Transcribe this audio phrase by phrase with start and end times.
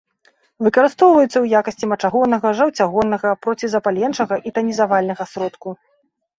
[0.67, 5.69] Выкарыстоўваюцца ў якасці мачагоннага, жаўцягоннага, процізапаленчага і танізавальнага сродку.